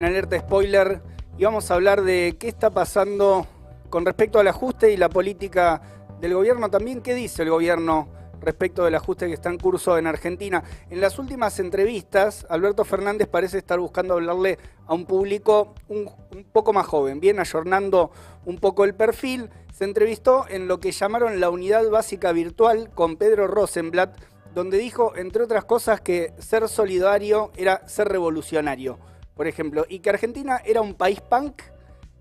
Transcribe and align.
En 0.00 0.10
alerta 0.10 0.38
spoiler 0.38 1.02
y 1.36 1.42
vamos 1.42 1.68
a 1.68 1.74
hablar 1.74 2.02
de 2.02 2.36
qué 2.38 2.46
está 2.46 2.70
pasando 2.70 3.48
con 3.90 4.06
respecto 4.06 4.38
al 4.38 4.46
ajuste 4.46 4.92
y 4.92 4.96
la 4.96 5.08
política 5.08 5.82
del 6.20 6.34
gobierno. 6.34 6.70
También 6.70 7.00
qué 7.00 7.14
dice 7.14 7.42
el 7.42 7.50
gobierno 7.50 8.08
respecto 8.40 8.84
del 8.84 8.94
ajuste 8.94 9.26
que 9.26 9.32
está 9.32 9.48
en 9.48 9.58
curso 9.58 9.98
en 9.98 10.06
Argentina. 10.06 10.62
En 10.88 11.00
las 11.00 11.18
últimas 11.18 11.58
entrevistas, 11.58 12.46
Alberto 12.48 12.84
Fernández 12.84 13.26
parece 13.26 13.58
estar 13.58 13.80
buscando 13.80 14.14
hablarle 14.14 14.60
a 14.86 14.94
un 14.94 15.04
público 15.04 15.74
un, 15.88 16.08
un 16.30 16.44
poco 16.44 16.72
más 16.72 16.86
joven, 16.86 17.18
bien 17.18 17.40
ayornando 17.40 18.12
un 18.44 18.58
poco 18.58 18.84
el 18.84 18.94
perfil. 18.94 19.50
Se 19.74 19.82
entrevistó 19.82 20.46
en 20.48 20.68
lo 20.68 20.78
que 20.78 20.92
llamaron 20.92 21.40
la 21.40 21.50
unidad 21.50 21.90
básica 21.90 22.30
virtual 22.30 22.88
con 22.94 23.16
Pedro 23.16 23.48
Rosenblatt, 23.48 24.16
donde 24.54 24.78
dijo, 24.78 25.16
entre 25.16 25.42
otras 25.42 25.64
cosas, 25.64 26.00
que 26.00 26.34
ser 26.38 26.68
solidario 26.68 27.50
era 27.56 27.82
ser 27.88 28.06
revolucionario 28.06 29.00
por 29.38 29.46
ejemplo, 29.46 29.86
y 29.88 30.00
que 30.00 30.10
Argentina 30.10 30.60
era 30.64 30.80
un 30.80 30.94
país 30.94 31.20
punk 31.20 31.62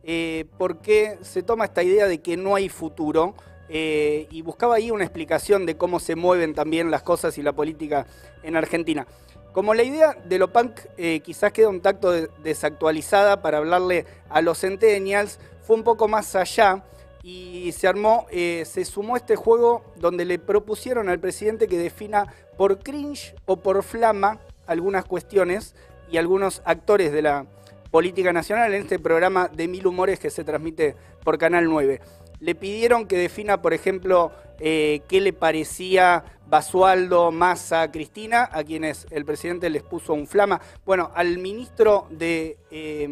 eh, 0.03 0.45
porque 0.59 1.17
se 1.23 1.41
toma 1.41 1.65
esta 1.65 1.81
idea 1.81 2.07
de 2.07 2.19
que 2.19 2.37
no 2.37 2.53
hay 2.53 2.69
futuro 2.69 3.33
eh, 3.69 4.27
y 4.29 4.43
buscaba 4.43 4.75
ahí 4.75 4.91
una 4.91 5.03
explicación 5.03 5.65
de 5.65 5.77
cómo 5.77 5.99
se 5.99 6.15
mueven 6.15 6.53
también 6.53 6.91
las 6.91 7.01
cosas 7.01 7.39
y 7.39 7.41
la 7.41 7.53
política 7.53 8.05
en 8.43 8.55
Argentina. 8.55 9.07
Como 9.51 9.73
la 9.73 9.81
idea 9.81 10.15
de 10.25 10.37
lo 10.37 10.53
punk 10.53 10.79
eh, 10.95 11.21
quizás 11.21 11.51
queda 11.51 11.69
un 11.69 11.81
tacto 11.81 12.11
desactualizada 12.11 13.41
para 13.41 13.57
hablarle 13.57 14.05
a 14.29 14.43
los 14.43 14.59
centennials, 14.59 15.39
fue 15.63 15.75
un 15.75 15.83
poco 15.83 16.07
más 16.07 16.35
allá 16.35 16.83
y 17.23 17.71
se 17.71 17.87
armó, 17.87 18.27
se 18.29 18.85
sumó 18.85 19.17
este 19.17 19.35
juego 19.35 19.83
donde 19.95 20.23
le 20.23 20.37
propusieron 20.37 21.09
al 21.09 21.19
presidente 21.19 21.67
que 21.67 21.79
defina 21.79 22.31
por 22.57 22.77
cringe 22.77 23.33
o 23.47 23.57
por 23.57 23.81
flama 23.81 24.39
algunas 24.67 25.03
cuestiones 25.03 25.73
y 26.11 26.17
algunos 26.17 26.61
actores 26.65 27.11
de 27.11 27.21
la 27.21 27.45
política 27.91 28.33
nacional 28.33 28.73
en 28.73 28.83
este 28.83 28.99
programa 28.99 29.47
de 29.47 29.67
Mil 29.67 29.87
Humores 29.87 30.19
que 30.19 30.29
se 30.29 30.43
transmite 30.43 30.95
por 31.23 31.37
Canal 31.37 31.65
9. 31.65 32.01
Le 32.39 32.55
pidieron 32.55 33.07
que 33.07 33.17
defina, 33.17 33.61
por 33.61 33.73
ejemplo, 33.73 34.31
eh, 34.59 35.01
qué 35.07 35.21
le 35.21 35.33
parecía 35.33 36.23
Basualdo, 36.47 37.31
Massa, 37.31 37.91
Cristina, 37.91 38.49
a 38.51 38.63
quienes 38.63 39.07
el 39.11 39.25
presidente 39.25 39.69
les 39.69 39.83
puso 39.83 40.13
un 40.13 40.27
flama. 40.27 40.61
Bueno, 40.85 41.11
al 41.15 41.37
ministro 41.39 42.07
de, 42.09 42.57
eh, 42.71 43.09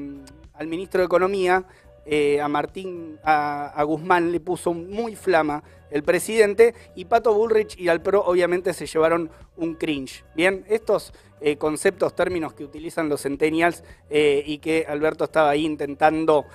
al 0.53 0.67
ministro 0.67 1.01
de 1.01 1.05
Economía, 1.05 1.65
eh, 2.07 2.39
a 2.39 2.47
Martín, 2.47 3.19
a, 3.23 3.83
Guzmán 3.83 4.31
le 4.31 4.39
puso 4.39 4.73
muy 4.75 5.15
flama 5.15 5.63
el 5.89 6.03
presidente 6.03 6.75
y 6.93 7.05
Pato 7.05 7.33
Bullrich 7.33 7.79
y 7.79 7.87
al 7.87 8.03
PRO 8.03 8.23
obviamente 8.23 8.73
se 8.73 8.85
llevaron 8.85 9.31
un 9.57 9.73
cringe. 9.73 10.23
Bien, 10.35 10.63
estos 10.67 11.13
eh, 11.45 11.57
conceptos, 11.57 12.15
términos 12.15 12.53
que 12.53 12.63
utilizan 12.63 13.07
los 13.07 13.21
centennials 13.21 13.83
eh, 14.09 14.43
y 14.45 14.57
que 14.57 14.85
Alberto 14.89 15.23
estaba 15.25 15.51
ahí 15.51 15.63
intentando 15.65 16.45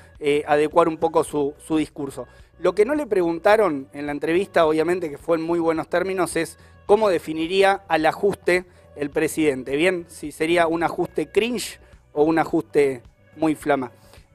adecuar 0.47 0.87
un 0.87 0.99
poco 0.99 1.25
su, 1.25 1.55
su 1.67 1.79
discurso. 1.79 2.27
Lo 2.59 2.75
que 2.75 2.85
no 2.85 2.95
le 2.95 3.07
preguntaron 3.07 3.89
en 3.95 4.05
la 4.05 4.13
entrevista, 4.13 4.67
obviamente 4.67 5.09
que 5.09 5.17
fue 5.17 5.39
en 5.39 5.43
muy 5.43 5.59
buenos 5.59 5.89
términos, 5.89 6.37
es 6.37 6.59
cómo 6.85 7.09
definiría 7.09 7.85
al 7.89 8.05
ajuste 8.05 8.67
el 8.97 9.11
presidente. 9.11 9.77
Bien, 9.77 10.05
si 10.09 10.33
sería 10.33 10.67
un 10.67 10.83
ajuste 10.83 11.31
cringe 11.31 11.81
o 12.13 12.25
un 12.25 12.39
ajuste 12.39 13.03
muy 13.37 13.55
flama. 13.55 13.93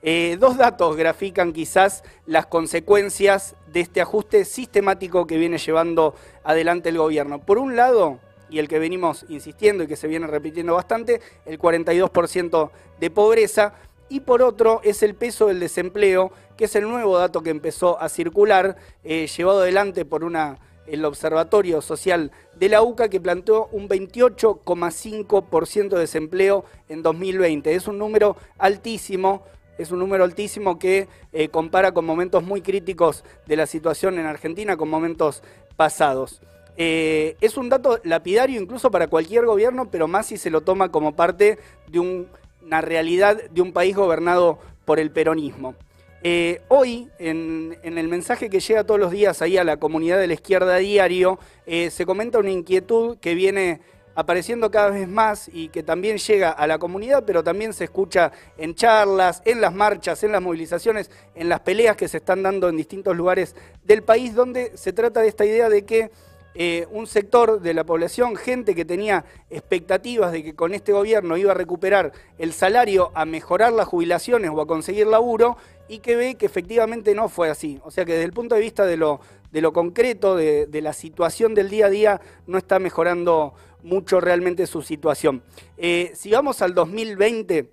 Eh, 0.08 0.38
dos 0.40 0.58
datos 0.58 0.96
grafican 0.96 1.52
quizás 1.52 2.04
las 2.28 2.46
consecuencias 2.46 3.56
de 3.74 3.82
este 3.82 4.02
ajuste 4.02 4.46
sistemático 4.46 5.26
que 5.26 5.38
viene 5.38 5.58
llevando 5.58 6.14
adelante 6.44 6.90
el 6.90 7.00
gobierno. 7.00 7.40
Por 7.40 7.58
un 7.58 7.76
lado, 7.76 8.20
y 8.56 8.60
el 8.60 8.68
que 8.70 8.80
venimos 8.80 9.26
insistiendo 9.28 9.84
y 9.84 9.88
que 9.88 9.98
se 9.98 10.08
viene 10.08 10.28
repitiendo 10.28 10.76
bastante, 10.76 11.20
el 11.46 11.60
42% 11.60 12.70
de 13.02 13.12
pobreza. 13.12 13.74
Y 14.08 14.22
por 14.22 14.42
otro 14.42 14.80
es 14.86 15.04
el 15.04 15.14
peso 15.14 15.48
del 15.48 15.60
desempleo, 15.60 16.32
que 16.56 16.64
es 16.64 16.76
el 16.78 16.88
nuevo 16.88 17.18
dato 17.18 17.44
que 17.44 17.50
empezó 17.50 18.00
a 18.00 18.08
circular, 18.08 18.78
eh, 19.04 19.28
llevado 19.28 19.60
adelante 19.60 20.06
por 20.06 20.24
una, 20.24 20.58
el 20.88 21.04
Observatorio 21.04 21.82
Social 21.82 22.32
de 22.58 22.70
la 22.70 22.82
UCA, 22.82 23.10
que 23.10 23.20
planteó 23.20 23.68
un 23.74 23.90
28,5% 23.90 25.90
de 25.90 26.00
desempleo 26.00 26.64
en 26.88 27.04
2020. 27.04 27.76
Es 27.76 27.90
un 27.90 27.98
número 27.98 28.38
altísimo 28.58 29.44
es 29.78 29.92
un 29.92 30.00
número 30.00 30.24
altísimo 30.24 30.80
que 30.80 31.10
eh, 31.34 31.50
compara 31.50 31.92
con 31.92 32.06
momentos 32.06 32.42
muy 32.42 32.62
críticos 32.62 33.26
de 33.46 33.58
la 33.58 33.68
situación 33.68 34.18
en 34.18 34.26
Argentina, 34.26 34.78
con 34.78 34.88
momentos 34.88 35.44
pasados. 35.76 36.42
Eh, 36.78 37.38
es 37.42 37.58
un 37.58 37.70
dato 37.70 38.00
lapidario 38.04 38.62
incluso 38.62 38.92
para 38.92 39.08
cualquier 39.08 39.46
gobierno, 39.46 39.90
pero 39.90 40.08
más 40.08 40.28
si 40.28 40.38
se 40.38 40.50
lo 40.50 40.62
toma 40.62 40.92
como 40.92 41.16
parte 41.16 41.58
de 41.88 42.00
una 42.00 42.82
realidad 42.82 43.42
de 43.50 43.62
un 43.62 43.72
país 43.72 43.96
gobernado 43.96 44.60
por 44.86 45.00
el 45.00 45.12
peronismo. 45.12 45.76
Eh, 46.24 46.62
hoy, 46.70 47.08
en, 47.20 47.78
el 47.84 48.08
mensaje 48.08 48.50
que 48.50 48.60
llega 48.60 48.84
todos 48.84 49.00
los 49.00 49.12
días 49.12 49.42
ahí 49.42 49.58
a 49.58 49.64
la 49.64 49.78
comunidad 49.78 50.20
de 50.20 50.28
la 50.28 50.34
izquierda 50.34 50.78
diario, 50.78 51.40
se 51.66 52.06
comenta 52.06 52.40
una 52.40 52.50
inquietud 52.50 53.18
que 53.20 53.36
viene 53.36 53.82
apareciendo 54.16 54.72
cada 54.72 54.90
vez 54.90 55.08
más 55.08 55.50
y 55.52 55.68
que 55.68 55.84
también 55.84 56.18
llega 56.18 56.50
a 56.50 56.66
la 56.68 56.80
comunidad, 56.80 57.24
pero 57.26 57.44
también 57.44 57.74
se 57.74 57.84
escucha 57.84 58.32
en 58.58 58.74
charlas, 58.74 59.42
en 59.46 59.62
las 59.62 59.74
marchas, 59.74 60.24
en 60.24 60.32
las 60.32 60.42
movilizaciones, 60.42 61.12
en 61.36 61.50
las 61.50 61.60
peleas 61.60 61.98
que 61.98 62.08
se 62.08 62.18
están 62.18 62.42
dando 62.42 62.70
en 62.70 62.78
distintos 62.78 63.16
lugares 63.16 63.56
del 63.84 64.04
país, 64.04 64.34
donde 64.34 64.72
se 64.76 64.94
trata 64.94 65.22
de 65.22 65.28
esta 65.28 65.46
idea 65.46 65.70
de 65.70 65.86
que 65.86 66.12
eh, 66.58 66.88
un 66.90 67.06
sector 67.06 67.60
de 67.60 67.74
la 67.74 67.84
población, 67.84 68.38
gente 68.38 68.76
que 68.76 68.86
tenía 68.86 69.26
expectativas 69.50 70.32
de 70.32 70.42
que 70.42 70.56
con 70.56 70.74
este 70.74 70.94
gobierno 70.94 71.36
iba 71.36 71.52
a 71.52 71.56
recuperar 71.56 72.14
el 72.38 72.54
salario, 72.54 73.12
a 73.14 73.26
mejorar 73.26 73.74
las 73.74 73.88
jubilaciones 73.88 74.52
o 74.52 74.62
a 74.62 74.66
conseguir 74.66 75.08
laburo, 75.08 75.58
y 75.88 76.00
que 76.00 76.16
ve 76.16 76.36
que 76.36 76.46
efectivamente 76.46 77.14
no 77.14 77.30
fue 77.30 77.50
así. 77.50 77.80
O 77.84 77.92
sea 77.92 78.06
que 78.06 78.14
desde 78.14 78.26
el 78.26 78.34
punto 78.34 78.56
de 78.56 78.62
vista 78.62 78.86
de 78.86 78.98
lo, 78.98 79.20
de 79.52 79.62
lo 79.62 79.74
concreto, 79.74 80.36
de, 80.36 80.68
la 80.82 80.94
situación 80.94 81.54
del 81.54 81.70
día 81.70 81.88
a 81.88 81.90
día, 81.90 82.22
no 82.48 82.58
está 82.58 82.80
mejorando 82.80 83.54
mucho 83.84 84.20
realmente 84.20 84.66
su 84.66 84.82
situación. 84.82 85.44
Eh, 85.78 86.12
si 86.16 86.32
vamos 86.32 86.62
al 86.62 86.74
2020, 86.74 87.72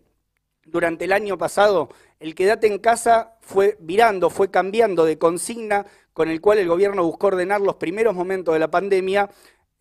durante 0.64 1.04
el 1.04 1.12
año 1.12 1.38
pasado, 1.38 1.88
el 2.20 2.34
quédate 2.34 2.66
en 2.66 2.78
casa 2.78 3.34
fue 3.40 3.76
virando, 3.80 4.30
fue 4.30 4.50
cambiando 4.50 5.04
de 5.04 5.18
consigna 5.18 5.86
con 6.12 6.28
el 6.28 6.40
cual 6.40 6.58
el 6.58 6.68
gobierno 6.68 7.04
buscó 7.04 7.28
ordenar 7.28 7.60
los 7.60 7.76
primeros 7.76 8.14
momentos 8.14 8.54
de 8.54 8.60
la 8.60 8.70
pandemia 8.70 9.30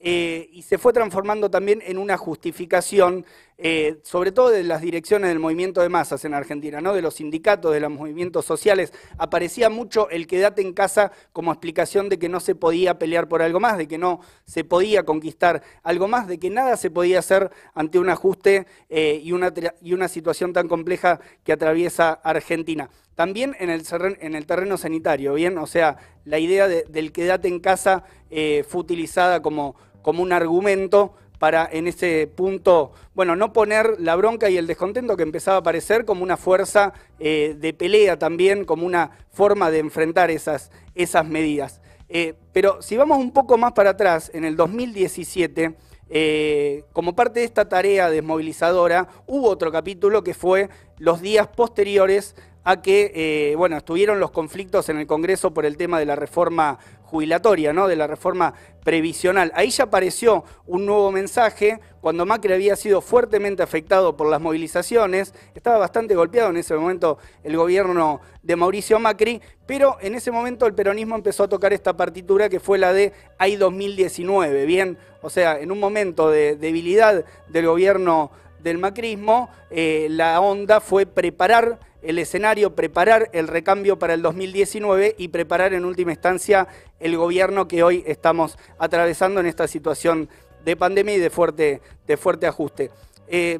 eh, 0.03 0.49
y 0.51 0.63
se 0.63 0.79
fue 0.79 0.93
transformando 0.93 1.51
también 1.51 1.81
en 1.85 1.99
una 1.99 2.17
justificación, 2.17 3.23
eh, 3.63 3.99
sobre 4.03 4.31
todo 4.31 4.49
de 4.49 4.63
las 4.63 4.81
direcciones 4.81 5.29
del 5.29 5.39
movimiento 5.39 5.81
de 5.81 5.89
masas 5.89 6.25
en 6.25 6.33
Argentina, 6.33 6.81
¿no? 6.81 6.93
de 6.93 7.01
los 7.01 7.15
sindicatos, 7.15 7.71
de 7.71 7.79
los 7.79 7.91
movimientos 7.91 8.43
sociales. 8.45 8.91
Aparecía 9.17 9.69
mucho 9.69 10.09
el 10.09 10.25
quédate 10.27 10.61
en 10.61 10.73
casa 10.73 11.11
como 11.31 11.51
explicación 11.51 12.09
de 12.09 12.17
que 12.17 12.27
no 12.27 12.39
se 12.39 12.55
podía 12.55 12.97
pelear 12.97 13.27
por 13.27 13.41
algo 13.41 13.59
más, 13.59 13.77
de 13.77 13.87
que 13.87 13.97
no 13.97 14.21
se 14.45 14.63
podía 14.63 15.03
conquistar 15.03 15.61
algo 15.83 16.07
más, 16.07 16.27
de 16.27 16.39
que 16.39 16.49
nada 16.49 16.75
se 16.75 16.89
podía 16.89 17.19
hacer 17.19 17.51
ante 17.73 17.99
un 17.99 18.09
ajuste 18.09 18.65
eh, 18.89 19.21
y, 19.23 19.31
una, 19.31 19.53
y 19.81 19.93
una 19.93 20.07
situación 20.07 20.53
tan 20.53 20.67
compleja 20.67 21.19
que 21.43 21.53
atraviesa 21.53 22.13
Argentina. 22.13 22.89
También 23.15 23.55
en 23.59 23.69
el, 23.69 23.83
en 24.21 24.35
el 24.35 24.45
terreno 24.45 24.77
sanitario, 24.77 25.35
¿bien? 25.35 25.57
O 25.57 25.67
sea, 25.67 25.97
la 26.25 26.39
idea 26.39 26.67
del 26.67 27.11
quédate 27.11 27.47
en 27.47 27.59
casa 27.59 28.05
fue 28.29 28.81
utilizada 28.81 29.41
como 29.41 29.75
como 30.01 30.23
un 30.23 30.33
argumento 30.33 31.13
para 31.41 31.67
en 31.71 31.87
ese 31.87 32.27
punto, 32.27 32.91
bueno, 33.15 33.35
no 33.35 33.51
poner 33.51 33.99
la 33.99 34.15
bronca 34.15 34.51
y 34.51 34.57
el 34.57 34.67
descontento 34.67 35.17
que 35.17 35.23
empezaba 35.23 35.57
a 35.57 35.61
aparecer 35.61 36.05
como 36.05 36.21
una 36.21 36.37
fuerza 36.37 36.93
eh, 37.17 37.55
de 37.57 37.73
pelea 37.73 38.19
también, 38.19 38.63
como 38.63 38.85
una 38.85 39.09
forma 39.31 39.71
de 39.71 39.79
enfrentar 39.79 40.29
esas, 40.29 40.69
esas 40.93 41.25
medidas. 41.25 41.81
Eh, 42.09 42.35
pero 42.53 42.83
si 42.83 42.95
vamos 42.95 43.17
un 43.17 43.31
poco 43.31 43.57
más 43.57 43.71
para 43.71 43.89
atrás, 43.89 44.29
en 44.35 44.45
el 44.45 44.55
2017, 44.55 45.73
eh, 46.11 46.83
como 46.93 47.15
parte 47.15 47.39
de 47.39 47.47
esta 47.47 47.67
tarea 47.67 48.11
desmovilizadora, 48.11 49.07
hubo 49.25 49.49
otro 49.49 49.71
capítulo 49.71 50.23
que 50.23 50.35
fue 50.35 50.69
los 50.99 51.21
días 51.21 51.47
posteriores 51.47 52.35
a 52.63 52.81
que, 52.81 53.53
bueno, 53.57 53.77
estuvieron 53.77 54.19
los 54.19 54.31
conflictos 54.31 54.89
en 54.89 54.97
el 54.97 55.07
Congreso 55.07 55.53
por 55.53 55.65
el 55.65 55.77
tema 55.77 55.99
de 55.99 56.05
la 56.05 56.15
reforma 56.15 56.77
jubilatoria, 57.11 57.73
¿no? 57.73 57.89
de 57.89 57.97
la 57.97 58.07
reforma 58.07 58.53
previsional. 58.85 59.51
Ahí 59.53 59.69
ya 59.69 59.83
apareció 59.83 60.45
un 60.65 60.85
nuevo 60.85 61.11
mensaje, 61.11 61.81
cuando 61.99 62.25
Macri 62.25 62.53
había 62.53 62.77
sido 62.77 63.01
fuertemente 63.01 63.61
afectado 63.61 64.15
por 64.15 64.29
las 64.29 64.39
movilizaciones, 64.39 65.33
estaba 65.53 65.77
bastante 65.77 66.15
golpeado 66.15 66.49
en 66.49 66.57
ese 66.57 66.73
momento 66.73 67.17
el 67.43 67.57
gobierno 67.57 68.21
de 68.41 68.55
Mauricio 68.55 68.97
Macri, 68.97 69.41
pero 69.67 69.97
en 69.99 70.15
ese 70.15 70.31
momento 70.31 70.65
el 70.65 70.73
peronismo 70.73 71.15
empezó 71.15 71.43
a 71.43 71.49
tocar 71.49 71.73
esta 71.73 71.97
partitura 71.97 72.47
que 72.47 72.61
fue 72.61 72.77
la 72.77 72.93
de 72.93 73.11
AI 73.39 73.57
2019, 73.57 74.65
bien, 74.65 74.97
o 75.21 75.29
sea, 75.29 75.59
en 75.59 75.71
un 75.71 75.81
momento 75.81 76.29
de 76.29 76.55
debilidad 76.55 77.25
del 77.49 77.65
gobierno 77.65 78.31
del 78.63 78.77
macrismo, 78.77 79.49
eh, 79.69 80.07
la 80.09 80.39
onda 80.39 80.79
fue 80.79 81.05
preparar 81.05 81.79
el 82.01 82.19
escenario, 82.19 82.75
preparar 82.75 83.29
el 83.33 83.47
recambio 83.47 83.99
para 83.99 84.13
el 84.13 84.21
2019 84.21 85.15
y 85.17 85.27
preparar 85.29 85.73
en 85.73 85.85
última 85.85 86.11
instancia 86.11 86.67
el 86.99 87.17
gobierno 87.17 87.67
que 87.67 87.83
hoy 87.83 88.03
estamos 88.07 88.57
atravesando 88.79 89.39
en 89.39 89.45
esta 89.45 89.67
situación 89.67 90.29
de 90.63 90.75
pandemia 90.75 91.15
y 91.15 91.19
de 91.19 91.29
fuerte, 91.29 91.81
de 92.07 92.17
fuerte 92.17 92.47
ajuste. 92.47 92.91
Eh, 93.27 93.59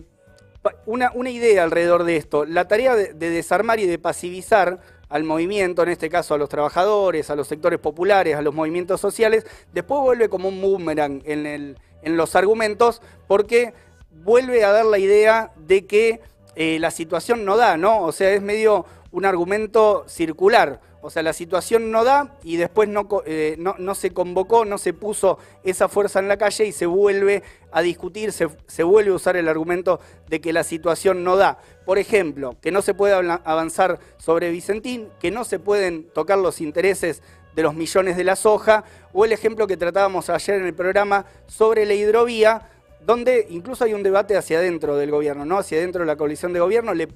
una, 0.85 1.11
una 1.13 1.29
idea 1.29 1.63
alrededor 1.63 2.03
de 2.03 2.17
esto. 2.17 2.45
La 2.45 2.67
tarea 2.67 2.95
de, 2.95 3.13
desarmar 3.13 3.79
y 3.79 3.87
de 3.87 3.97
pasivizar 3.97 4.79
al 5.09 5.23
movimiento, 5.23 5.83
en 5.83 5.89
este 5.89 6.09
caso 6.09 6.33
a 6.33 6.37
los 6.37 6.49
trabajadores, 6.49 7.29
a 7.29 7.35
los 7.35 7.47
sectores 7.47 7.79
populares, 7.79 8.35
a 8.35 8.41
los 8.41 8.53
movimientos 8.53 9.01
sociales, 9.01 9.45
después 9.73 10.01
vuelve 10.01 10.29
como 10.29 10.49
un 10.49 10.61
boomerang 10.61 11.21
en, 11.25 11.45
el, 11.45 11.77
en 12.01 12.15
los 12.17 12.35
argumentos 12.35 13.01
porque 13.27 13.73
vuelve 14.23 14.63
a 14.63 14.71
dar 14.71 14.85
la 14.85 14.99
idea 14.99 15.51
de 15.57 15.85
que 15.85 16.21
eh, 16.55 16.79
la 16.79 16.91
situación 16.91 17.45
no 17.45 17.57
da, 17.57 17.77
¿no? 17.77 18.01
O 18.01 18.11
sea, 18.11 18.31
es 18.31 18.41
medio 18.41 18.85
un 19.11 19.25
argumento 19.25 20.05
circular. 20.07 20.79
O 21.03 21.09
sea, 21.09 21.23
la 21.23 21.33
situación 21.33 21.89
no 21.89 22.03
da 22.03 22.37
y 22.43 22.57
después 22.57 22.87
eh, 23.25 23.55
no, 23.57 23.75
no, 23.79 23.95
se 23.95 24.11
convocó, 24.11 24.65
no 24.65 24.77
se 24.77 24.93
puso 24.93 25.39
esa 25.63 25.87
fuerza 25.87 26.19
en 26.19 26.27
la 26.27 26.37
calle 26.37 26.65
y 26.65 26.71
se 26.71 26.85
vuelve 26.85 27.41
a 27.71 27.81
discutir, 27.81 28.31
se, 28.31 28.47
se, 28.67 28.83
vuelve 28.83 29.09
a 29.11 29.15
usar 29.15 29.35
el 29.35 29.49
argumento 29.49 29.99
de 30.27 30.41
que 30.41 30.53
la 30.53 30.63
situación 30.63 31.23
no 31.23 31.37
da. 31.37 31.57
Por 31.85 31.97
ejemplo, 31.97 32.55
que 32.61 32.71
no 32.71 32.83
se 32.83 32.93
puede 32.93 33.15
avanzar 33.15 33.99
sobre 34.17 34.51
Vicentín, 34.51 35.09
que 35.19 35.31
no 35.31 35.43
se 35.43 35.57
pueden 35.57 36.03
tocar 36.03 36.37
los 36.37 36.61
intereses 36.61 37.23
de 37.55 37.63
los 37.63 37.73
millones 37.73 38.15
de 38.15 38.23
la 38.23 38.35
soja, 38.35 38.83
o 39.11 39.25
el 39.25 39.31
ejemplo 39.31 39.65
que 39.65 39.77
tratábamos 39.77 40.29
ayer 40.29 40.57
en 40.57 40.67
el 40.67 40.73
programa 40.75 41.25
sobre 41.47 41.85
la 41.85 41.95
hidrovía, 41.95 42.69
donde 43.05 43.47
incluso 43.49 43.83
hay 43.83 43.93
un 43.93 44.03
debate 44.03 44.37
hacia 44.37 44.59
adentro 44.59 44.95
del 44.95 45.11
gobierno, 45.11 45.45
¿no? 45.45 45.57
Hacia 45.57 45.77
adentro 45.77 46.01
de 46.01 46.07
la 46.07 46.15
coalición 46.15 46.53
de 46.53 46.59
gobierno, 46.59 46.93
le, 46.93 47.07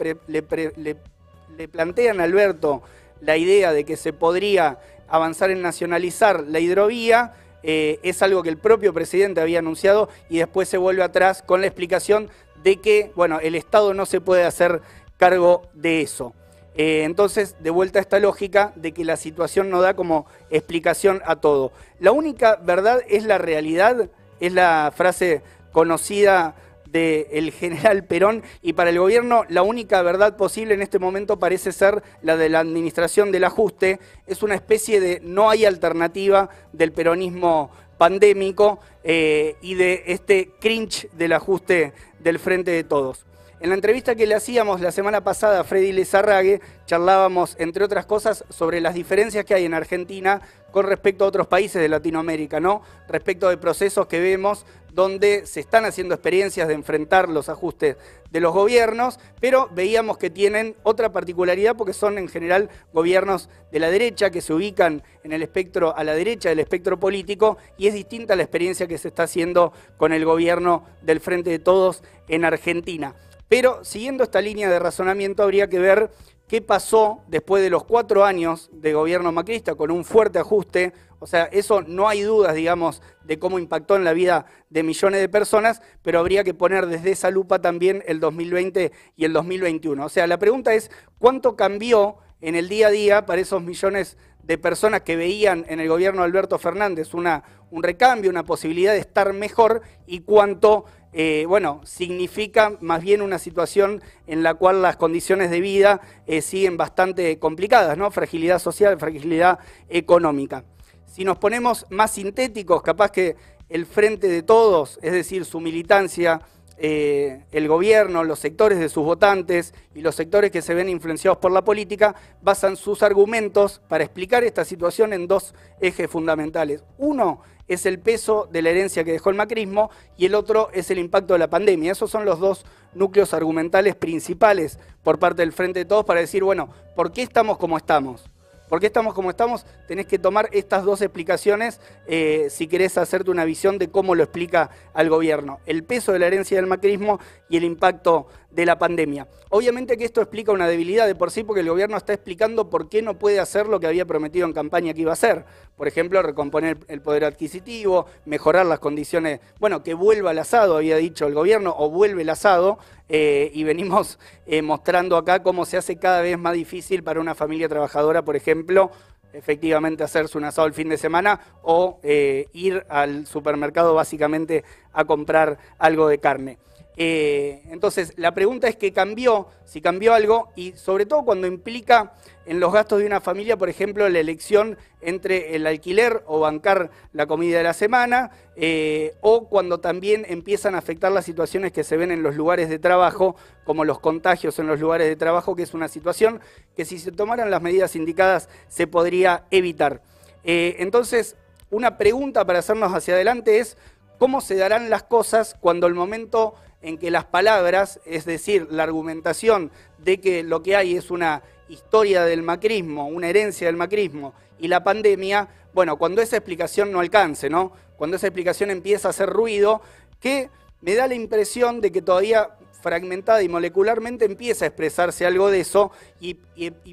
plantean 1.67 2.19
a 2.19 2.23
Alberto 2.23 2.81
la 3.21 3.37
idea 3.37 3.71
de 3.71 3.85
que 3.85 3.97
se 3.97 4.13
podría 4.13 4.79
avanzar 5.07 5.51
en 5.51 5.61
nacionalizar 5.61 6.43
la 6.43 6.59
hidrovía, 6.59 7.33
eh, 7.63 7.99
es 8.03 8.21
algo 8.21 8.43
que 8.43 8.49
el 8.49 8.57
propio 8.57 8.93
presidente 8.93 9.41
había 9.41 9.59
anunciado 9.59 10.09
y 10.29 10.37
después 10.37 10.69
se 10.69 10.77
vuelve 10.77 11.03
atrás 11.03 11.41
con 11.41 11.61
la 11.61 11.67
explicación 11.67 12.29
de 12.63 12.77
que, 12.77 13.11
bueno, 13.15 13.39
el 13.39 13.55
Estado 13.55 13.93
no 13.93 14.05
se 14.05 14.21
puede 14.21 14.43
hacer 14.43 14.81
cargo 15.17 15.63
de 15.73 16.01
eso. 16.01 16.33
Eh, 16.77 17.03
entonces, 17.03 17.55
de 17.61 17.69
vuelta 17.69 17.99
a 17.99 18.01
esta 18.01 18.19
lógica 18.19 18.73
de 18.75 18.91
que 18.91 19.05
la 19.05 19.15
situación 19.15 19.69
no 19.69 19.81
da 19.81 19.95
como 19.95 20.25
explicación 20.49 21.21
a 21.25 21.37
todo. 21.37 21.71
La 21.99 22.11
única 22.11 22.57
verdad 22.57 22.99
es 23.07 23.23
la 23.23 23.37
realidad, 23.37 24.09
es 24.39 24.51
la 24.51 24.91
frase 24.93 25.41
conocida 25.75 26.56
del 26.89 27.51
general 27.51 28.06
Perón 28.06 28.44
y 28.62 28.72
para 28.72 28.92
el 28.92 28.98
gobierno 28.98 29.44
la 29.50 29.62
única 29.62 30.01
verdad 30.04 30.38
posible 30.38 30.74
en 30.74 30.81
este 30.81 31.00
momento 31.00 31.38
parece 31.38 31.74
ser 31.74 32.01
la 32.22 32.38
de 32.38 32.48
la 32.48 32.62
administración 32.62 33.30
del 33.33 33.44
ajuste. 33.44 34.00
Es 34.25 34.42
una 34.42 34.56
especie 34.56 35.01
de 35.01 35.19
no 35.22 35.50
hay 35.50 35.66
alternativa 35.66 36.50
del 36.72 36.94
peronismo 36.94 37.72
pandémico 37.98 38.80
eh, 39.04 39.57
y 39.62 39.74
de 39.74 40.04
este 40.07 40.51
cringe 40.62 41.10
del 41.12 41.33
ajuste 41.33 41.92
del 42.19 42.39
frente 42.39 42.71
de 42.71 42.86
todos. 42.86 43.25
En 43.62 43.69
la 43.69 43.75
entrevista 43.75 44.16
que 44.16 44.28
le 44.28 44.36
hacíamos 44.36 44.81
la 44.81 44.92
semana 44.92 45.24
pasada 45.24 45.62
a 45.62 45.63
Freddy 45.63 45.94
Lezarrague, 45.94 46.60
charlábamos, 46.86 47.56
entre 47.57 47.86
otras 47.86 48.06
cosas, 48.06 48.44
sobre 48.50 48.81
las 48.81 48.94
diferencias 48.94 49.46
que 49.46 49.54
hay 49.54 49.63
en 49.63 49.74
Argentina 49.74 50.42
con 50.72 50.86
respecto 50.86 51.24
a 51.24 51.30
otros 51.30 51.48
países 51.48 51.81
de 51.81 51.88
Latinoamérica, 51.88 52.60
¿no? 52.60 52.81
Respecto 53.07 53.48
de 53.48 53.56
procesos 53.56 54.07
que 54.07 54.19
vemos 54.19 54.66
donde 54.92 55.46
se 55.46 55.62
están 55.62 55.86
haciendo 55.86 56.16
experiencias 56.16 56.68
de 56.68 56.74
enfrentar 56.74 57.30
los 57.30 57.48
ajustes 57.48 57.96
de 58.30 58.40
los 58.42 58.54
gobiernos, 58.54 59.19
pero 59.40 59.69
veíamos 59.74 60.18
que 60.18 60.30
tienen 60.30 60.75
otra 60.84 61.13
particularidad 61.13 61.78
porque 61.78 61.94
son 61.94 62.18
en 62.18 62.28
general 62.28 62.69
gobiernos 62.92 63.50
de 63.72 63.80
la 63.80 63.90
derecha 63.90 64.31
que 64.31 64.42
se 64.42 64.54
ubican 64.54 65.02
en 65.24 65.31
el 65.31 65.42
espectro 65.42 65.96
a 65.96 66.04
la 66.04 66.13
derecha 66.13 66.50
del 66.50 66.60
espectro 66.60 67.00
político 67.00 67.57
y 67.78 67.88
es 67.88 67.94
distinta 67.94 68.36
la 68.36 68.44
experiencia 68.44 68.88
que 68.88 68.98
se 68.98 69.07
está 69.07 69.24
haciendo 69.24 69.72
con 69.96 70.12
el 70.12 70.25
gobierno 70.25 70.86
del 71.02 71.22
Frente 71.22 71.50
de 71.50 71.60
Todos 71.60 72.04
en 72.28 72.44
Argentina. 72.44 73.16
Pero 73.56 73.86
siguiendo 73.86 74.25
esta 74.25 74.42
línea 74.42 74.69
de 74.69 74.80
razonamiento 74.80 75.42
habría 75.42 75.69
que 75.69 75.80
ver 75.80 76.12
qué 76.46 76.62
pasó 76.62 77.24
después 77.30 77.63
de 77.63 77.69
los 77.69 77.86
cuatro 77.86 78.25
años 78.25 78.69
de 78.74 78.92
gobierno 78.92 79.31
macrista 79.31 79.75
con 79.75 79.92
un 79.92 80.04
fuerte 80.04 80.40
ajuste. 80.40 80.92
O 81.19 81.25
sea, 81.25 81.46
eso 81.46 81.81
no 81.81 82.10
hay 82.10 82.24
dudas, 82.24 82.54
digamos, 82.54 83.02
de 83.24 83.40
cómo 83.40 83.57
impactó 83.57 83.96
en 83.96 84.04
la 84.04 84.12
vida 84.12 84.46
de 84.69 84.84
millones 84.84 85.22
de 85.22 85.30
personas, 85.30 85.81
pero 86.02 86.19
habría 86.19 86.44
que 86.44 86.54
poner 86.54 86.88
desde 86.88 87.12
esa 87.12 87.31
lupa 87.31 87.62
también 87.62 88.04
el 88.07 88.19
2020 88.19 88.92
y 89.16 89.24
el 89.24 89.31
2021. 89.31 90.06
O 90.06 90.10
sea, 90.10 90.28
la 90.28 90.38
pregunta 90.38 90.74
es, 90.74 90.92
¿cuánto 91.18 91.56
cambió 91.56 92.18
en 92.42 92.56
el 92.56 92.68
día 92.68 92.88
a 92.88 92.92
día 92.92 93.25
para 93.25 93.40
esos 93.40 93.63
millones 93.63 94.18
de 94.44 94.57
personas 94.57 95.02
que 95.02 95.16
veían 95.16 95.66
en 95.69 95.80
el 95.80 95.88
gobierno 95.88 96.22
de 96.22 96.28
Alberto 96.28 96.60
Fernández 96.60 97.13
una, 97.13 97.44
un 97.72 97.84
recambio, 97.84 98.30
una 98.30 98.44
posibilidad 98.44 98.92
de 98.92 99.00
estar 99.00 99.31
mejor 99.31 99.81
y 100.06 100.19
cuánto 100.19 100.86
eh, 101.17 101.45
bueno, 101.47 101.79
significa 101.85 102.73
más 102.81 103.01
bien 103.01 103.21
una 103.21 103.39
situación 103.39 104.03
en 104.27 104.44
la 104.44 104.56
cual 104.56 104.81
las 104.81 104.97
condiciones 104.97 105.50
de 105.50 105.62
vida 105.62 106.01
eh, 106.27 106.41
siguen 106.41 106.75
bastante 106.75 107.39
complicadas, 107.39 107.97
¿no? 107.97 108.12
Fragilidad 108.12 108.59
social, 108.59 109.00
fragilidad 109.00 109.59
económica. 109.88 110.65
Si 111.06 111.23
nos 111.23 111.38
ponemos 111.38 111.85
más 111.89 112.12
sintéticos, 112.12 112.81
capaz 112.81 113.12
que 113.12 113.38
el 113.69 113.85
frente 113.85 114.27
de 114.27 114.44
todos, 114.44 115.00
es 115.01 115.13
decir, 115.13 115.45
su 115.45 115.62
militancia, 115.62 116.41
eh, 116.77 117.45
el 117.53 117.69
gobierno, 117.69 118.25
los 118.25 118.39
sectores 118.39 118.77
de 118.77 118.89
sus 118.89 119.06
votantes 119.06 119.73
y 119.94 120.01
los 120.01 120.15
sectores 120.15 120.51
que 120.51 120.61
se 120.61 120.73
ven 120.73 120.89
influenciados 120.89 121.38
por 121.38 121.53
la 121.53 121.63
política, 121.63 122.13
basan 122.41 122.75
sus 122.75 123.03
argumentos 123.03 123.81
para 123.88 124.03
explicar 124.03 124.44
esta 124.44 124.65
situación 124.65 125.13
en 125.13 125.27
dos 125.27 125.56
ejes 125.79 126.09
fundamentales. 126.09 126.83
Uno 126.97 127.39
es 127.67 127.85
el 127.85 128.00
peso 128.00 128.47
de 128.51 128.62
la 128.62 128.69
herencia 128.69 129.03
que 129.03 129.12
dejó 129.12 129.29
el 129.29 129.35
macrismo 129.35 129.89
y 130.17 130.25
el 130.25 130.35
otro 130.35 130.69
es 130.73 130.91
el 130.91 131.00
impacto 131.00 131.33
de 131.33 131.39
la 131.39 131.50
pandemia. 131.50 131.91
Esos 131.91 132.12
son 132.12 132.25
los 132.25 132.39
dos 132.39 132.65
núcleos 132.94 133.33
argumentales 133.33 133.95
principales 133.95 134.79
por 135.03 135.19
parte 135.19 135.41
del 135.41 135.53
Frente 135.53 135.79
de 135.79 135.85
Todos 135.85 136.06
para 136.06 136.19
decir, 136.19 136.44
bueno, 136.44 136.69
¿por 136.95 137.12
qué 137.12 137.21
estamos 137.21 137.57
como 137.57 137.77
estamos? 137.77 138.29
¿Por 138.69 138.79
qué 138.79 138.88
estamos 138.88 139.13
como 139.13 139.29
estamos? 139.29 139.65
Tenés 139.88 140.07
que 140.07 140.17
tomar 140.17 140.50
estas 140.51 140.83
dos 140.83 141.01
explicaciones 141.01 141.79
eh, 142.07 142.47
si 142.50 142.67
querés 142.67 142.97
hacerte 142.97 143.29
una 143.29 143.45
visión 143.45 143.77
de 143.77 143.89
cómo 143.89 144.15
lo 144.15 144.23
explica 144.23 144.71
al 144.94 145.09
gobierno. 145.09 145.59
El 145.67 145.83
peso 145.83 146.12
de 146.12 146.19
la 146.19 146.27
herencia 146.27 146.57
del 146.57 146.65
macrismo 146.65 147.19
y 147.47 147.57
el 147.57 147.63
impacto 147.63 148.27
de 148.50 148.65
la 148.65 148.79
pandemia. 148.79 149.27
Obviamente 149.50 149.97
que 149.97 150.06
esto 150.06 150.21
explica 150.21 150.51
una 150.51 150.67
debilidad 150.67 151.06
de 151.06 151.13
por 151.13 151.29
sí 151.29 151.44
porque 151.44 151.62
el 151.62 151.69
gobierno 151.69 151.97
está 151.97 152.13
explicando 152.13 152.69
por 152.69 152.89
qué 152.89 153.01
no 153.01 153.19
puede 153.19 153.39
hacer 153.39 153.67
lo 153.67 153.79
que 153.79 153.88
había 153.88 154.06
prometido 154.06 154.47
en 154.47 154.53
campaña 154.53 154.94
que 154.94 155.01
iba 155.01 155.11
a 155.11 155.13
hacer. 155.13 155.45
Por 155.75 155.88
ejemplo, 155.88 156.21
recomponer 156.21 156.77
el 156.88 157.01
poder 157.01 157.25
adquisitivo, 157.25 158.07
mejorar 158.25 158.65
las 158.65 158.79
condiciones, 158.79 159.41
bueno, 159.59 159.83
que 159.83 159.94
vuelva 159.94 160.31
el 160.31 160.39
asado, 160.39 160.77
había 160.77 160.95
dicho 160.95 161.27
el 161.27 161.33
gobierno, 161.33 161.75
o 161.77 161.89
vuelve 161.89 162.21
el 162.21 162.29
asado, 162.29 162.79
eh, 163.07 163.52
y 163.54 163.63
venimos 163.63 164.18
eh, 164.48 164.62
mostrando 164.62 165.16
acá 165.16 165.44
cómo 165.44 165.66
se 165.66 165.78
hace 165.78 165.98
cada 165.98 166.22
vez 166.22 166.38
más 166.40 166.54
difícil 166.54 167.04
para 167.04 167.19
una 167.19 167.36
familia 167.36 167.69
trabajadora, 167.69 168.24
por 168.24 168.35
ejemplo, 168.35 168.92
efectivamente 169.33 170.04
hacerse 170.04 170.38
un 170.38 170.45
asado 170.45 170.68
el 170.68 170.74
fin 170.74 170.90
de 170.90 170.97
semana 170.97 171.40
o 171.62 172.00
eh, 172.04 172.47
ir 172.54 172.85
al 172.90 173.28
supermercado 173.28 173.94
básicamente 173.94 174.64
a 174.94 175.06
comprar 175.06 175.57
algo 175.78 176.07
de 176.07 176.19
carne. 176.19 176.57
Entonces, 176.97 178.14
la 178.16 178.33
pregunta 178.33 178.69
es 178.69 178.78
qué 178.78 178.94
cambió, 178.94 179.47
si 179.66 179.81
cambió 179.81 180.14
algo, 180.14 180.54
y 180.56 180.71
sobre 180.78 181.06
todo 181.06 181.26
cuando 181.26 181.45
implica 181.45 182.14
en 182.45 182.59
los 182.59 182.71
gastos 182.71 182.99
de 182.99 183.06
una 183.06 183.21
familia, 183.21 183.57
por 183.57 183.69
ejemplo, 183.69 184.07
la 184.07 184.19
elección 184.19 184.78
entre 185.02 185.56
el 185.56 185.66
alquiler 185.68 186.23
o 186.28 186.40
bancar 186.40 186.92
la 187.14 187.25
comida 187.25 187.57
de 187.57 187.64
la 187.64 187.73
semana, 187.73 188.31
eh, 188.56 189.16
o 189.21 189.47
cuando 189.47 189.80
también 189.80 190.25
empiezan 190.28 190.75
a 190.75 190.80
afectar 190.80 191.11
las 191.11 191.25
situaciones 191.25 191.71
que 191.71 191.83
se 191.83 191.97
ven 191.97 192.11
en 192.11 192.23
los 192.23 192.35
lugares 192.35 192.69
de 192.69 192.80
trabajo, 192.80 193.35
como 193.64 193.83
los 193.83 193.99
contagios 193.99 194.59
en 194.59 194.68
los 194.68 194.80
lugares 194.80 195.07
de 195.07 195.16
trabajo, 195.16 195.56
que 195.56 195.64
es 195.64 195.73
una 195.73 195.87
situación 195.87 196.40
que 196.75 196.85
si 196.85 196.99
se 196.99 197.11
tomaran 197.11 197.52
las 197.52 197.61
medidas 197.61 197.95
indicadas 197.95 198.49
se 198.68 198.87
podría 198.87 199.45
evitar. 199.52 200.02
Eh, 200.44 200.75
entonces, 200.80 201.35
una 201.71 201.97
pregunta 201.97 202.45
para 202.45 202.59
hacernos 202.59 202.94
hacia 202.94 203.16
adelante 203.16 203.59
es, 203.59 203.78
¿cómo 204.19 204.40
se 204.42 204.56
darán 204.56 204.90
las 204.90 205.04
cosas 205.04 205.56
cuando 205.59 205.87
el 205.87 205.95
momento 205.95 206.56
en 206.81 206.99
que 206.99 207.09
las 207.09 207.25
palabras, 207.25 207.99
es 208.06 208.25
decir, 208.25 208.68
la 208.69 208.83
argumentación 208.83 209.71
de 209.97 210.21
que 210.21 210.44
lo 210.44 210.61
que 210.61 210.75
hay 210.75 210.95
es 210.95 211.09
una 211.09 211.42
historia 211.69 212.24
del 212.26 212.44
macrismo, 212.44 213.07
una 213.07 213.30
herencia 213.30 213.68
del 213.68 213.76
macrismo 213.76 214.34
y 214.60 214.68
la 214.68 214.84
pandemia, 214.84 215.48
bueno, 215.74 215.98
cuando 215.98 216.22
esa 216.22 216.38
explicación 216.38 216.92
no 216.92 217.00
alcance, 217.00 217.50
¿no? 217.50 217.72
Cuando 217.98 218.18
esa 218.18 218.28
explicación 218.28 218.72
empieza 218.72 219.07
a 219.07 219.12
hacer 219.12 219.30
ruido, 219.30 219.81
que 220.19 220.50
me 220.81 220.95
da 220.95 221.07
la 221.07 221.16
impresión 221.16 221.81
de 221.81 221.92
que 221.92 222.02
todavía 222.02 222.52
fragmentada 222.86 223.42
y 223.42 223.50
molecularmente 223.50 224.26
empieza 224.26 224.64
a 224.64 224.68
expresarse 224.68 225.26
algo 225.26 225.50
de 225.50 225.62
eso 225.62 225.92
y, 226.19 226.36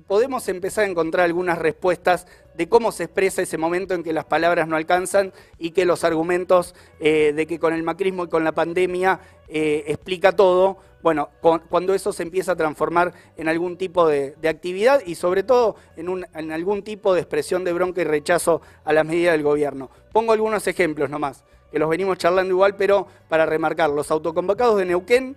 podemos 0.07 0.49
empezar 0.49 0.85
a 0.85 0.89
encontrar 0.89 1.27
algunas 1.27 1.59
respuestas 1.59 2.27
de 2.55 2.67
cómo 2.67 2.93
se 2.93 3.05
expresa 3.05 3.43
ese 3.43 3.59
momento 3.59 3.93
en 3.93 4.03
que 4.03 4.15
las 4.15 4.25
palabras 4.25 4.67
no 4.67 4.77
alcanzan 4.77 5.35
y 5.59 5.73
que 5.73 5.85
los 5.85 6.05
argumentos 6.05 6.75
eh, 6.99 7.35
de 7.37 7.47
que 7.47 7.59
con 7.59 7.75
el 7.75 7.83
macrismo 7.83 8.25
y 8.25 8.29
con 8.29 8.43
la 8.43 8.53
pandemia 8.53 9.21
eh, 9.49 9.85
explica 9.87 10.33
todo, 10.33 10.79
bueno, 11.03 11.31
cuando 11.69 11.95
eso 11.95 12.13
se 12.13 12.23
empieza 12.23 12.53
a 12.53 12.57
transformar 12.57 13.13
en 13.37 13.49
algún 13.49 13.77
tipo 13.77 14.07
de, 14.07 14.37
actividad 14.49 15.03
y 15.05 15.17
sobre 15.17 15.43
todo 15.43 15.77
en, 15.97 16.53
algún 16.53 16.83
tipo 16.83 17.13
de 17.13 17.21
expresión 17.21 17.65
de 17.65 17.73
bronca 17.73 18.01
y 18.01 18.05
rechazo 18.05 18.63
a 18.85 18.93
las 18.93 19.05
medidas 19.05 19.33
del 19.33 19.43
gobierno. 19.43 19.91
Pongo 20.13 20.33
algunos 20.33 20.67
ejemplos 20.67 21.11
nomás, 21.11 21.45
que 21.73 21.79
los 21.79 21.91
venimos 21.91 22.19
charlando 22.19 22.53
igual, 22.53 22.77
pero 22.77 23.09
para 23.29 23.47
remarcar, 23.47 23.91
los 23.91 24.11
autoconvocados 24.11 24.79
de 24.79 24.85
Neuquén, 24.85 25.37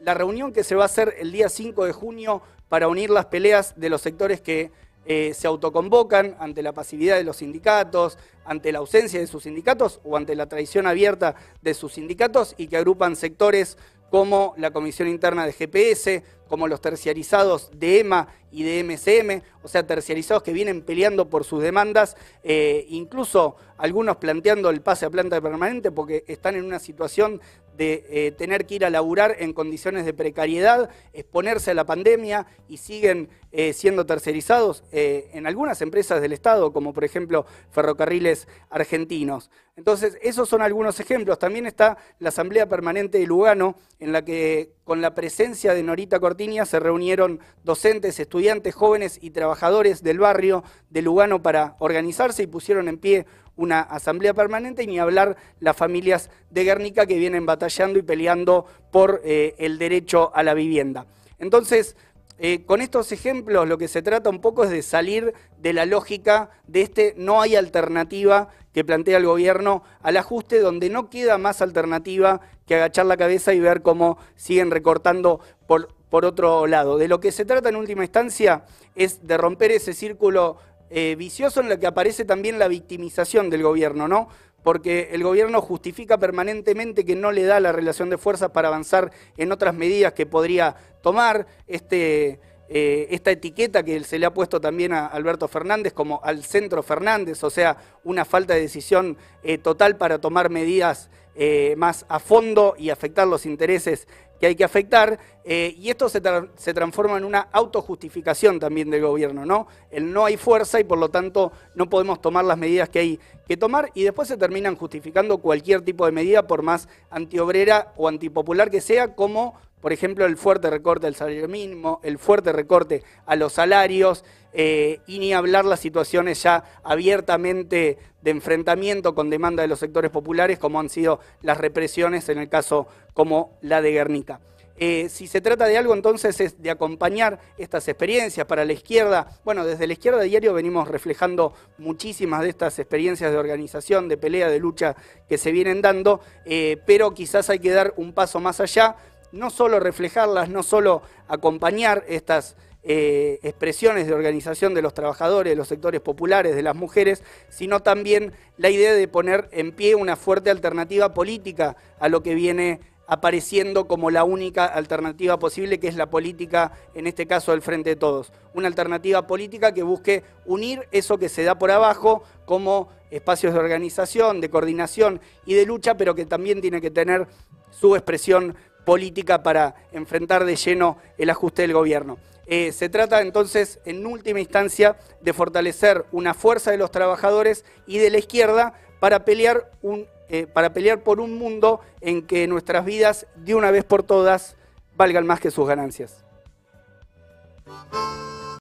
la 0.00 0.12
reunión 0.14 0.52
que 0.52 0.62
se 0.62 0.74
va 0.74 0.82
a 0.82 0.86
hacer 0.86 1.14
el 1.18 1.32
día 1.32 1.48
5 1.48 1.86
de 1.86 1.92
junio 1.92 2.42
para 2.68 2.88
unir 2.88 3.08
las 3.08 3.26
peleas 3.26 3.74
de 3.76 3.88
los 3.88 4.02
sectores 4.02 4.40
que 4.42 4.70
eh, 5.06 5.32
se 5.32 5.46
autoconvocan 5.46 6.36
ante 6.38 6.62
la 6.62 6.72
pasividad 6.72 7.16
de 7.16 7.24
los 7.24 7.38
sindicatos, 7.38 8.18
ante 8.44 8.72
la 8.72 8.80
ausencia 8.80 9.18
de 9.18 9.26
sus 9.26 9.44
sindicatos 9.44 10.00
o 10.04 10.18
ante 10.18 10.36
la 10.36 10.50
traición 10.50 10.86
abierta 10.86 11.34
de 11.62 11.72
sus 11.72 11.94
sindicatos 11.94 12.54
y 12.58 12.66
que 12.66 12.76
agrupan 12.76 13.16
sectores 13.16 13.78
como 14.10 14.54
la 14.56 14.70
Comisión 14.70 15.08
Interna 15.08 15.44
de 15.44 15.52
GPS, 15.52 16.22
como 16.48 16.66
los 16.66 16.80
terciarizados 16.80 17.70
de 17.74 18.00
EMA 18.00 18.28
y 18.50 18.62
de 18.62 18.82
MCM, 18.82 19.42
o 19.62 19.68
sea, 19.68 19.86
terciarizados 19.86 20.42
que 20.42 20.52
vienen 20.52 20.82
peleando 20.82 21.28
por 21.28 21.44
sus 21.44 21.62
demandas, 21.62 22.16
eh, 22.42 22.86
incluso 22.88 23.56
algunos 23.76 24.16
planteando 24.16 24.70
el 24.70 24.80
pase 24.80 25.04
a 25.06 25.10
planta 25.10 25.40
permanente 25.40 25.90
porque 25.90 26.24
están 26.26 26.56
en 26.56 26.64
una 26.64 26.78
situación 26.78 27.40
de 27.78 28.04
eh, 28.10 28.32
tener 28.32 28.66
que 28.66 28.74
ir 28.74 28.84
a 28.84 28.90
laburar 28.90 29.36
en 29.38 29.54
condiciones 29.54 30.04
de 30.04 30.12
precariedad, 30.12 30.90
exponerse 31.14 31.70
a 31.70 31.74
la 31.74 31.86
pandemia 31.86 32.46
y 32.68 32.76
siguen 32.76 33.30
eh, 33.52 33.72
siendo 33.72 34.04
tercerizados 34.04 34.84
en 34.92 35.46
algunas 35.46 35.80
empresas 35.80 36.20
del 36.20 36.32
Estado, 36.32 36.72
como 36.72 36.92
por 36.92 37.04
ejemplo 37.04 37.46
ferrocarriles 37.70 38.46
argentinos. 38.68 39.50
Entonces, 39.78 40.18
esos 40.22 40.48
son 40.48 40.60
algunos 40.60 40.98
ejemplos. 40.98 41.38
También 41.38 41.64
está 41.64 41.98
la 42.18 42.30
Asamblea 42.30 42.68
Permanente 42.68 43.18
de 43.18 43.26
Lugano, 43.26 43.76
en 44.00 44.10
la 44.10 44.24
que 44.24 44.72
con 44.82 45.00
la 45.00 45.14
presencia 45.14 45.72
de 45.72 45.84
Norita 45.84 46.18
Cortiña 46.18 46.66
se 46.66 46.80
reunieron 46.80 47.38
docentes, 47.62 48.18
estudiantes, 48.18 48.74
jóvenes 48.74 49.20
y 49.22 49.30
trabajadores 49.30 50.02
del 50.02 50.18
barrio 50.18 50.64
de 50.90 51.02
Lugano 51.02 51.42
para 51.42 51.76
organizarse 51.78 52.42
y 52.42 52.48
pusieron 52.48 52.88
en 52.88 52.98
pie 52.98 53.26
una 53.58 53.80
asamblea 53.80 54.32
permanente 54.32 54.84
y 54.84 54.86
ni 54.86 54.98
hablar 54.98 55.36
las 55.60 55.76
familias 55.76 56.30
de 56.50 56.64
Guernica 56.64 57.04
que 57.04 57.18
vienen 57.18 57.44
batallando 57.44 57.98
y 57.98 58.02
peleando 58.02 58.64
por 58.90 59.20
eh, 59.24 59.54
el 59.58 59.78
derecho 59.78 60.30
a 60.34 60.42
la 60.42 60.54
vivienda. 60.54 61.06
Entonces, 61.38 61.96
eh, 62.40 62.64
con 62.64 62.80
estos 62.80 63.10
ejemplos 63.10 63.66
lo 63.66 63.78
que 63.78 63.88
se 63.88 64.00
trata 64.00 64.30
un 64.30 64.40
poco 64.40 64.62
es 64.62 64.70
de 64.70 64.82
salir 64.82 65.34
de 65.60 65.72
la 65.72 65.86
lógica 65.86 66.50
de 66.68 66.82
este 66.82 67.14
no 67.16 67.42
hay 67.42 67.56
alternativa 67.56 68.48
que 68.72 68.84
plantea 68.84 69.16
el 69.16 69.26
gobierno 69.26 69.82
al 70.02 70.16
ajuste, 70.16 70.60
donde 70.60 70.88
no 70.88 71.10
queda 71.10 71.36
más 71.36 71.60
alternativa 71.62 72.40
que 72.64 72.76
agachar 72.76 73.06
la 73.06 73.16
cabeza 73.16 73.54
y 73.54 73.60
ver 73.60 73.82
cómo 73.82 74.18
siguen 74.36 74.70
recortando 74.70 75.40
por, 75.66 75.92
por 76.10 76.24
otro 76.24 76.68
lado. 76.68 76.96
De 76.96 77.08
lo 77.08 77.18
que 77.18 77.32
se 77.32 77.44
trata 77.44 77.70
en 77.70 77.76
última 77.76 78.04
instancia 78.04 78.62
es 78.94 79.26
de 79.26 79.36
romper 79.36 79.72
ese 79.72 79.92
círculo 79.92 80.58
eh, 80.90 81.14
vicioso 81.16 81.60
en 81.60 81.70
el 81.70 81.78
que 81.78 81.86
aparece 81.86 82.24
también 82.24 82.58
la 82.58 82.68
victimización 82.68 83.50
del 83.50 83.62
gobierno, 83.62 84.08
¿no? 84.08 84.28
Porque 84.62 85.10
el 85.12 85.22
gobierno 85.22 85.60
justifica 85.60 86.18
permanentemente 86.18 87.04
que 87.04 87.16
no 87.16 87.32
le 87.32 87.44
da 87.44 87.60
la 87.60 87.72
relación 87.72 88.10
de 88.10 88.18
fuerzas 88.18 88.50
para 88.50 88.68
avanzar 88.68 89.12
en 89.36 89.52
otras 89.52 89.74
medidas 89.74 90.12
que 90.12 90.26
podría 90.26 90.74
tomar. 91.02 91.46
Este, 91.66 92.40
eh, 92.70 93.08
esta 93.10 93.30
etiqueta 93.30 93.82
que 93.82 94.04
se 94.04 94.18
le 94.18 94.26
ha 94.26 94.34
puesto 94.34 94.60
también 94.60 94.92
a 94.92 95.06
Alberto 95.06 95.48
Fernández 95.48 95.94
como 95.94 96.20
al 96.22 96.44
centro 96.44 96.82
Fernández, 96.82 97.42
o 97.42 97.48
sea, 97.48 97.78
una 98.04 98.26
falta 98.26 98.52
de 98.54 98.60
decisión 98.60 99.16
eh, 99.42 99.56
total 99.56 99.96
para 99.96 100.18
tomar 100.18 100.50
medidas 100.50 101.08
eh, 101.38 101.74
más 101.78 102.04
a 102.08 102.18
fondo 102.18 102.74
y 102.76 102.90
afectar 102.90 103.26
los 103.26 103.46
intereses 103.46 104.06
que 104.38 104.46
hay 104.46 104.54
que 104.54 104.64
afectar, 104.64 105.18
y 105.44 105.90
esto 105.90 106.08
se, 106.08 106.22
se, 106.56 106.74
transforma 106.74 107.16
en 107.16 107.24
una 107.24 107.48
autojustificación 107.50 108.60
también 108.60 108.88
del 108.88 109.02
gobierno, 109.02 109.44
¿no? 109.44 109.66
El 109.90 110.12
no 110.12 110.26
hay 110.26 110.36
fuerza 110.36 110.78
y 110.78 110.84
por 110.84 110.98
lo 110.98 111.08
tanto 111.08 111.50
no 111.74 111.88
podemos 111.88 112.20
tomar 112.20 112.44
las 112.44 112.56
medidas 112.56 112.88
que 112.88 113.00
hay 113.00 113.20
que 113.48 113.56
tomar 113.56 113.90
y 113.94 114.04
después 114.04 114.28
se 114.28 114.36
terminan 114.36 114.76
justificando 114.76 115.38
cualquier 115.38 115.80
tipo 115.80 116.06
de 116.06 116.12
medida, 116.12 116.46
por 116.46 116.62
más 116.62 116.86
antiobrera 117.10 117.92
o 117.96 118.06
antipopular 118.06 118.70
que 118.70 118.80
sea, 118.80 119.16
como 119.16 119.54
por 119.80 119.92
ejemplo, 119.92 120.26
el 120.26 120.36
fuerte 120.36 120.70
recorte 120.70 121.06
del 121.06 121.14
salario 121.14 121.48
mínimo, 121.48 122.00
el 122.02 122.18
fuerte 122.18 122.52
recorte 122.52 123.02
a 123.26 123.36
los 123.36 123.52
salarios, 123.52 124.24
eh, 124.52 125.00
y 125.06 125.18
ni 125.18 125.34
hablar 125.34 125.64
las 125.64 125.80
situaciones 125.80 126.42
ya 126.42 126.64
abiertamente 126.82 127.98
de 128.22 128.30
enfrentamiento 128.30 129.14
con 129.14 129.30
demanda 129.30 129.62
de 129.62 129.68
los 129.68 129.78
sectores 129.78 130.10
populares, 130.10 130.58
como 130.58 130.80
han 130.80 130.88
sido 130.88 131.20
las 131.42 131.58
represiones 131.58 132.28
en 132.28 132.38
el 132.38 132.48
caso 132.48 132.88
como 133.12 133.58
la 133.60 133.82
de 133.82 133.92
Guernica. 133.92 134.40
Eh, 134.80 135.08
si 135.08 135.26
se 135.26 135.40
trata 135.40 135.66
de 135.66 135.76
algo 135.76 135.92
entonces 135.92 136.40
es 136.40 136.62
de 136.62 136.70
acompañar 136.70 137.40
estas 137.58 137.88
experiencias 137.88 138.46
para 138.46 138.64
la 138.64 138.72
izquierda. 138.72 139.28
Bueno, 139.44 139.64
desde 139.64 139.88
la 139.88 139.92
izquierda 139.92 140.22
diario 140.22 140.54
venimos 140.54 140.86
reflejando 140.86 141.52
muchísimas 141.78 142.42
de 142.42 142.50
estas 142.50 142.78
experiencias 142.78 143.32
de 143.32 143.38
organización, 143.38 144.08
de 144.08 144.16
pelea, 144.16 144.48
de 144.48 144.60
lucha 144.60 144.94
que 145.28 145.36
se 145.36 145.50
vienen 145.50 145.82
dando, 145.82 146.20
eh, 146.44 146.78
pero 146.86 147.12
quizás 147.12 147.50
hay 147.50 147.58
que 147.58 147.70
dar 147.70 147.92
un 147.96 148.12
paso 148.12 148.38
más 148.38 148.60
allá 148.60 148.96
no 149.32 149.50
solo 149.50 149.80
reflejarlas, 149.80 150.48
no 150.48 150.62
solo 150.62 151.02
acompañar 151.28 152.04
estas 152.08 152.56
eh, 152.84 153.40
expresiones 153.42 154.06
de 154.06 154.14
organización 154.14 154.72
de 154.72 154.82
los 154.82 154.94
trabajadores, 154.94 155.50
de 155.50 155.56
los 155.56 155.68
sectores 155.68 156.00
populares, 156.00 156.54
de 156.54 156.62
las 156.62 156.76
mujeres, 156.76 157.22
sino 157.48 157.80
también 157.80 158.32
la 158.56 158.70
idea 158.70 158.92
de 158.92 159.08
poner 159.08 159.48
en 159.52 159.72
pie 159.72 159.94
una 159.94 160.16
fuerte 160.16 160.50
alternativa 160.50 161.12
política 161.12 161.76
a 161.98 162.08
lo 162.08 162.22
que 162.22 162.34
viene 162.34 162.80
apareciendo 163.08 163.88
como 163.88 164.10
la 164.10 164.22
única 164.22 164.66
alternativa 164.66 165.38
posible, 165.38 165.80
que 165.80 165.88
es 165.88 165.96
la 165.96 166.10
política, 166.10 166.72
en 166.94 167.06
este 167.06 167.26
caso 167.26 167.52
del 167.52 167.62
Frente 167.62 167.90
de 167.90 167.96
Todos. 167.96 168.32
Una 168.52 168.68
alternativa 168.68 169.26
política 169.26 169.72
que 169.72 169.82
busque 169.82 170.22
unir 170.44 170.86
eso 170.92 171.18
que 171.18 171.30
se 171.30 171.42
da 171.42 171.58
por 171.58 171.70
abajo 171.70 172.22
como 172.44 172.90
espacios 173.10 173.54
de 173.54 173.60
organización, 173.60 174.42
de 174.42 174.50
coordinación 174.50 175.20
y 175.46 175.54
de 175.54 175.64
lucha, 175.64 175.96
pero 175.96 176.14
que 176.14 176.26
también 176.26 176.60
tiene 176.60 176.82
que 176.82 176.90
tener 176.90 177.26
su 177.70 177.96
expresión 177.96 178.54
política 178.88 179.42
para 179.42 179.74
enfrentar 179.92 180.46
de 180.46 180.56
lleno 180.56 180.96
el 181.18 181.28
ajuste 181.28 181.60
del 181.60 181.74
gobierno. 181.74 182.16
Eh, 182.46 182.72
se 182.72 182.88
trata 182.88 183.20
entonces, 183.20 183.80
en 183.84 184.06
última 184.06 184.40
instancia, 184.40 184.96
de 185.20 185.34
fortalecer 185.34 186.06
una 186.10 186.32
fuerza 186.32 186.70
de 186.70 186.78
los 186.78 186.90
trabajadores 186.90 187.66
y 187.86 187.98
de 187.98 188.08
la 188.08 188.16
izquierda 188.16 188.72
para 188.98 189.26
pelear, 189.26 189.70
un, 189.82 190.06
eh, 190.30 190.46
para 190.46 190.72
pelear 190.72 191.02
por 191.02 191.20
un 191.20 191.36
mundo 191.36 191.80
en 192.00 192.26
que 192.26 192.46
nuestras 192.46 192.86
vidas, 192.86 193.26
de 193.36 193.54
una 193.54 193.70
vez 193.70 193.84
por 193.84 194.04
todas, 194.04 194.56
valgan 194.96 195.26
más 195.26 195.38
que 195.38 195.50
sus 195.50 195.68
ganancias. 195.68 196.24